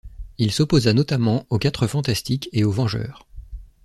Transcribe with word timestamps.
Il 0.39 0.51
s'opposa 0.51 0.93
notamment 0.93 1.45
aux 1.51 1.59
Quatre 1.59 1.85
Fantastiques 1.85 2.49
et 2.53 2.63
aux 2.63 2.71
Vengeurs. 2.71 3.27